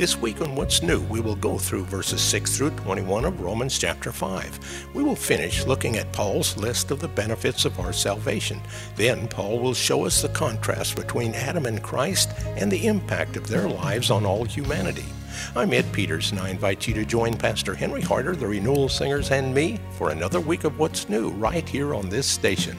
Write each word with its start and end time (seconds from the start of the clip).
This 0.00 0.16
week 0.16 0.40
on 0.40 0.54
What's 0.54 0.82
New, 0.82 1.02
we 1.10 1.20
will 1.20 1.36
go 1.36 1.58
through 1.58 1.84
verses 1.84 2.22
6 2.22 2.56
through 2.56 2.70
21 2.70 3.26
of 3.26 3.38
Romans 3.38 3.78
chapter 3.78 4.12
5. 4.12 4.88
We 4.94 5.02
will 5.02 5.14
finish 5.14 5.66
looking 5.66 5.98
at 5.98 6.10
Paul's 6.10 6.56
list 6.56 6.90
of 6.90 7.00
the 7.00 7.08
benefits 7.08 7.66
of 7.66 7.78
our 7.78 7.92
salvation. 7.92 8.62
Then 8.96 9.28
Paul 9.28 9.58
will 9.58 9.74
show 9.74 10.06
us 10.06 10.22
the 10.22 10.30
contrast 10.30 10.96
between 10.96 11.34
Adam 11.34 11.66
and 11.66 11.82
Christ 11.82 12.30
and 12.56 12.72
the 12.72 12.86
impact 12.86 13.36
of 13.36 13.46
their 13.46 13.68
lives 13.68 14.10
on 14.10 14.24
all 14.24 14.46
humanity. 14.46 15.04
I'm 15.54 15.74
Ed 15.74 15.92
Peters, 15.92 16.30
and 16.30 16.40
I 16.40 16.48
invite 16.48 16.88
you 16.88 16.94
to 16.94 17.04
join 17.04 17.36
Pastor 17.36 17.74
Henry 17.74 18.00
Harder, 18.00 18.34
the 18.34 18.46
Renewal 18.46 18.88
Singers, 18.88 19.30
and 19.30 19.54
me 19.54 19.78
for 19.98 20.08
another 20.08 20.40
week 20.40 20.64
of 20.64 20.78
What's 20.78 21.10
New 21.10 21.28
right 21.32 21.68
here 21.68 21.94
on 21.94 22.08
this 22.08 22.26
station. 22.26 22.78